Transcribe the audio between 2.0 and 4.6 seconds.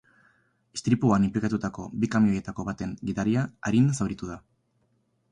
bi kamioietako baten gidaria arin zauritu da.